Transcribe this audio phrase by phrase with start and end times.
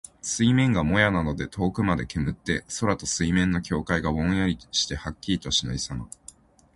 [0.23, 6.09] 水面がもやなどで遠くまで煙って、空と水面の境界がぼんやりしてはっきりとしないさま。